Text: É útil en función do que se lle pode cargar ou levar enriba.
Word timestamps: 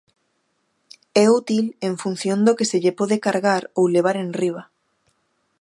É 1.23 1.25
útil 1.39 1.65
en 1.87 1.93
función 2.03 2.37
do 2.45 2.57
que 2.57 2.69
se 2.71 2.77
lle 2.83 2.97
pode 2.99 3.21
cargar 3.25 3.63
ou 3.77 3.83
levar 3.95 4.15
enriba. 4.25 4.63